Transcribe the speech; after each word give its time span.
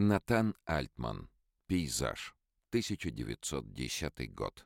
Натан 0.00 0.54
Альтман. 0.64 1.28
Пейзаж. 1.66 2.36
1910 2.68 4.32
год. 4.32 4.64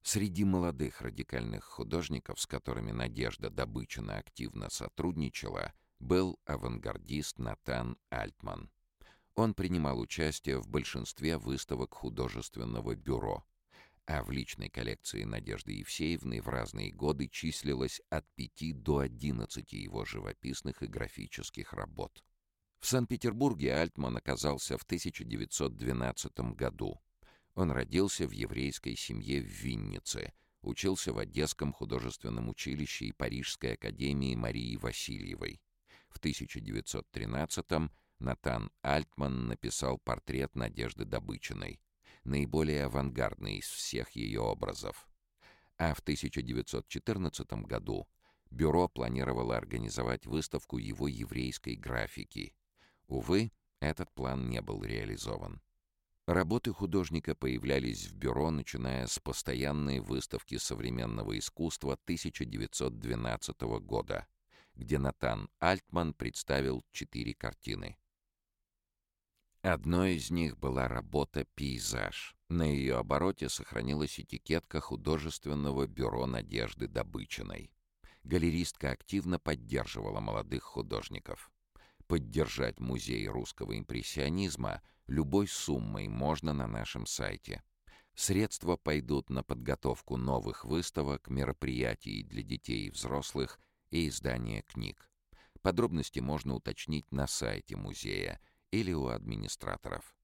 Среди 0.00 0.44
молодых 0.44 1.00
радикальных 1.00 1.64
художников, 1.64 2.40
с 2.40 2.46
которыми 2.46 2.92
Надежда 2.92 3.50
Добычина 3.50 4.18
активно 4.18 4.70
сотрудничала, 4.70 5.72
был 5.98 6.38
авангардист 6.44 7.40
Натан 7.40 7.98
Альтман. 8.10 8.70
Он 9.34 9.54
принимал 9.54 9.98
участие 9.98 10.60
в 10.60 10.68
большинстве 10.68 11.36
выставок 11.36 11.94
художественного 11.94 12.94
бюро, 12.94 13.44
а 14.06 14.22
в 14.22 14.30
личной 14.30 14.68
коллекции 14.68 15.24
Надежды 15.24 15.72
Евсеевны 15.72 16.40
в 16.40 16.46
разные 16.46 16.92
годы 16.92 17.26
числилось 17.26 18.00
от 18.08 18.24
5 18.36 18.84
до 18.84 19.00
11 19.00 19.72
его 19.72 20.04
живописных 20.04 20.84
и 20.84 20.86
графических 20.86 21.72
работ. 21.72 22.22
В 22.86 22.88
Санкт-Петербурге 22.88 23.74
Альтман 23.74 24.16
оказался 24.16 24.78
в 24.78 24.84
1912 24.84 26.38
году. 26.54 27.02
Он 27.56 27.72
родился 27.72 28.28
в 28.28 28.30
еврейской 28.30 28.94
семье 28.94 29.42
в 29.42 29.46
Виннице, 29.46 30.32
учился 30.62 31.12
в 31.12 31.18
Одесском 31.18 31.72
художественном 31.72 32.48
училище 32.48 33.06
и 33.06 33.12
Парижской 33.12 33.72
академии 33.72 34.36
Марии 34.36 34.76
Васильевой. 34.76 35.60
В 36.10 36.20
1913-м 36.20 37.90
Натан 38.20 38.70
Альтман 38.82 39.48
написал 39.48 39.98
портрет 39.98 40.54
Надежды 40.54 41.04
Добычиной, 41.04 41.80
наиболее 42.22 42.84
авангардный 42.84 43.56
из 43.56 43.66
всех 43.66 44.12
ее 44.12 44.42
образов. 44.42 45.08
А 45.76 45.92
в 45.92 45.98
1914 45.98 47.52
году 47.64 48.06
бюро 48.52 48.86
планировало 48.86 49.56
организовать 49.56 50.24
выставку 50.24 50.78
его 50.78 51.08
еврейской 51.08 51.74
графики— 51.74 52.54
Увы, 53.08 53.52
этот 53.80 54.12
план 54.12 54.48
не 54.48 54.60
был 54.60 54.82
реализован. 54.82 55.60
Работы 56.26 56.72
художника 56.72 57.36
появлялись 57.36 58.08
в 58.08 58.14
бюро, 58.14 58.50
начиная 58.50 59.06
с 59.06 59.20
постоянной 59.20 60.00
выставки 60.00 60.56
современного 60.56 61.38
искусства 61.38 61.92
1912 61.92 63.60
года, 63.80 64.26
где 64.74 64.98
Натан 64.98 65.48
Альтман 65.60 66.14
представил 66.14 66.84
четыре 66.90 67.32
картины. 67.32 67.96
Одной 69.62 70.14
из 70.14 70.30
них 70.30 70.58
была 70.58 70.88
работа 70.88 71.44
«Пейзаж». 71.54 72.36
На 72.48 72.62
ее 72.62 72.98
обороте 72.98 73.48
сохранилась 73.48 74.20
этикетка 74.20 74.80
художественного 74.80 75.86
бюро 75.86 76.26
Надежды 76.26 76.86
Добычиной. 76.86 77.72
Галеристка 78.22 78.90
активно 78.90 79.38
поддерживала 79.38 80.20
молодых 80.20 80.62
художников. 80.62 81.52
Поддержать 82.06 82.78
музей 82.78 83.26
русского 83.28 83.76
импрессионизма 83.76 84.80
любой 85.08 85.48
суммой 85.48 86.06
можно 86.08 86.52
на 86.52 86.66
нашем 86.66 87.04
сайте. 87.06 87.62
Средства 88.14 88.76
пойдут 88.76 89.28
на 89.28 89.42
подготовку 89.42 90.16
новых 90.16 90.64
выставок, 90.64 91.28
мероприятий 91.28 92.22
для 92.22 92.42
детей 92.42 92.86
и 92.86 92.90
взрослых 92.90 93.58
и 93.90 94.08
издание 94.08 94.62
книг. 94.62 95.10
Подробности 95.62 96.20
можно 96.20 96.54
уточнить 96.54 97.10
на 97.10 97.26
сайте 97.26 97.76
музея 97.76 98.40
или 98.70 98.92
у 98.92 99.08
администраторов. 99.08 100.16